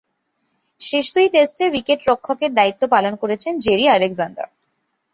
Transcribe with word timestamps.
শেষ 0.79 1.05
দুই 1.15 1.27
টেস্টে 1.29 1.65
উইকেট-রক্ষকের 1.69 2.51
দায়িত্ব 2.53 2.81
পালন 2.87 3.13
করেছেন 3.15 3.53
জেরি 3.59 3.85
আলেকজান্ডার। 3.87 4.47